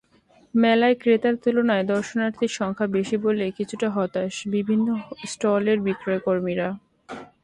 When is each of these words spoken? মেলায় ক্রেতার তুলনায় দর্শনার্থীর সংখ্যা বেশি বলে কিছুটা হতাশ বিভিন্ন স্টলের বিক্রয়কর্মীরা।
মেলায় 0.53 0.95
ক্রেতার 1.01 1.35
তুলনায় 1.43 1.85
দর্শনার্থীর 1.93 2.51
সংখ্যা 2.59 2.87
বেশি 2.97 3.17
বলে 3.25 3.45
কিছুটা 3.57 3.87
হতাশ 3.95 4.33
বিভিন্ন 4.55 4.87
স্টলের 5.25 5.77
বিক্রয়কর্মীরা। 5.87 6.67